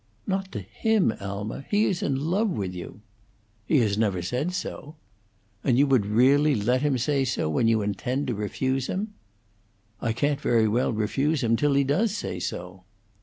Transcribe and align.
"Not 0.25 0.51
to 0.53 0.61
him, 0.61 1.13
Alma! 1.19 1.63
He 1.69 1.85
is 1.85 2.01
in 2.01 2.15
love 2.15 2.49
with 2.49 2.73
you!" 2.73 3.01
"He 3.67 3.77
has 3.81 3.99
never 3.99 4.23
said 4.23 4.51
so." 4.51 4.95
"And 5.63 5.77
you 5.77 5.85
would 5.85 6.07
really 6.07 6.55
let 6.55 6.81
him 6.81 6.97
say 6.97 7.23
so, 7.23 7.47
when 7.51 7.67
you 7.67 7.83
intend 7.83 8.25
to 8.25 8.33
refuse 8.33 8.87
him?" 8.87 9.13
"I 10.01 10.11
can't 10.11 10.41
very 10.41 10.67
well 10.67 10.91
refuse 10.91 11.43
him 11.43 11.55
till 11.55 11.75
he 11.75 11.83
does 11.83 12.17
say 12.17 12.39
so." 12.39 12.83